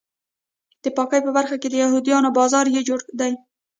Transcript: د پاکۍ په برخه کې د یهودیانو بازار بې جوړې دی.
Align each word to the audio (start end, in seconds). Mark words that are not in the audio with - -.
د 0.83 0.85
پاکۍ 0.97 1.19
په 1.25 1.31
برخه 1.37 1.55
کې 1.61 1.67
د 1.71 1.75
یهودیانو 1.83 2.35
بازار 2.39 2.65
بې 2.73 2.81
جوړې 2.87 3.07
دی. 3.19 3.31